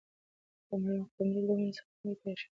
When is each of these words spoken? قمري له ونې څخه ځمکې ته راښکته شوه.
قمري 1.15 1.41
له 1.47 1.53
ونې 1.55 1.69
څخه 1.77 1.89
ځمکې 1.97 2.15
ته 2.21 2.25
راښکته 2.29 2.35
شوه. 2.41 2.47